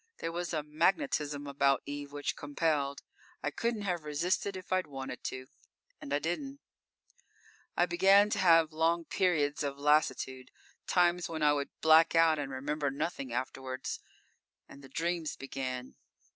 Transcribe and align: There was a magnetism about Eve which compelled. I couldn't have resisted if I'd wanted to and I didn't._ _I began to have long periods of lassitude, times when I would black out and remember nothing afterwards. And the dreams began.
There 0.17 0.31
was 0.31 0.51
a 0.51 0.63
magnetism 0.63 1.45
about 1.45 1.83
Eve 1.85 2.11
which 2.11 2.35
compelled. 2.35 3.03
I 3.43 3.51
couldn't 3.51 3.83
have 3.83 4.03
resisted 4.03 4.57
if 4.57 4.73
I'd 4.73 4.87
wanted 4.87 5.23
to 5.25 5.45
and 6.01 6.11
I 6.11 6.17
didn't._ 6.17 7.77
_I 7.77 7.87
began 7.87 8.31
to 8.31 8.39
have 8.39 8.73
long 8.73 9.05
periods 9.05 9.61
of 9.61 9.77
lassitude, 9.77 10.49
times 10.87 11.29
when 11.29 11.43
I 11.43 11.53
would 11.53 11.69
black 11.81 12.15
out 12.15 12.39
and 12.39 12.51
remember 12.51 12.89
nothing 12.89 13.31
afterwards. 13.31 13.99
And 14.67 14.83
the 14.83 14.89
dreams 14.89 15.35
began. 15.35 15.93